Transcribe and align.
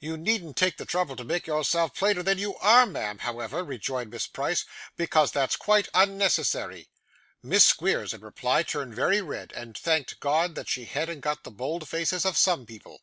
'You 0.00 0.16
needn't 0.16 0.56
take 0.56 0.78
the 0.78 0.84
trouble 0.84 1.14
to 1.14 1.22
make 1.22 1.46
yourself 1.46 1.94
plainer 1.94 2.24
than 2.24 2.38
you 2.38 2.56
are, 2.56 2.84
ma'am, 2.86 3.18
however,' 3.18 3.62
rejoined 3.62 4.10
Miss 4.10 4.26
Price, 4.26 4.64
'because 4.96 5.30
that's 5.30 5.54
quite 5.54 5.86
unnecessary.' 5.94 6.88
Miss 7.40 7.66
Squeers, 7.66 8.12
in 8.12 8.20
reply, 8.22 8.64
turned 8.64 8.96
very 8.96 9.22
red, 9.22 9.52
and 9.52 9.78
thanked 9.78 10.18
God 10.18 10.56
that 10.56 10.68
she 10.68 10.86
hadn't 10.86 11.20
got 11.20 11.44
the 11.44 11.52
bold 11.52 11.88
faces 11.88 12.24
of 12.24 12.36
some 12.36 12.66
people. 12.66 13.00